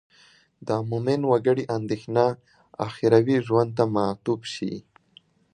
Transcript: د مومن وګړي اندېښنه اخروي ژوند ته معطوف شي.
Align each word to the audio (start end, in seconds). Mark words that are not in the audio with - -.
د 0.67 0.69
مومن 0.89 1.21
وګړي 1.31 1.63
اندېښنه 1.77 2.25
اخروي 2.87 3.37
ژوند 3.47 3.69
ته 3.77 3.83
معطوف 3.95 4.41
شي. 4.53 4.73